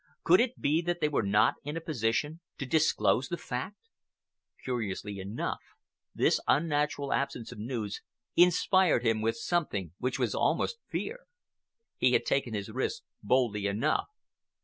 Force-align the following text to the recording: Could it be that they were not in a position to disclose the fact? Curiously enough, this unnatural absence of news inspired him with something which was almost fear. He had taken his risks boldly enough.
Could 0.23 0.39
it 0.41 0.59
be 0.59 0.81
that 0.81 0.99
they 0.99 1.09
were 1.09 1.21
not 1.21 1.57
in 1.63 1.77
a 1.77 1.79
position 1.79 2.39
to 2.57 2.65
disclose 2.65 3.27
the 3.27 3.37
fact? 3.37 3.75
Curiously 4.63 5.19
enough, 5.19 5.59
this 6.15 6.39
unnatural 6.47 7.13
absence 7.13 7.51
of 7.51 7.59
news 7.59 8.01
inspired 8.35 9.03
him 9.03 9.21
with 9.21 9.37
something 9.37 9.93
which 9.99 10.17
was 10.17 10.33
almost 10.33 10.79
fear. 10.89 11.19
He 11.97 12.13
had 12.13 12.25
taken 12.25 12.55
his 12.55 12.71
risks 12.71 13.03
boldly 13.21 13.67
enough. 13.67 14.07